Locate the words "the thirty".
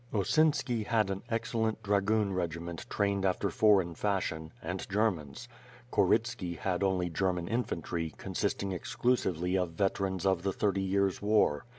10.41-10.81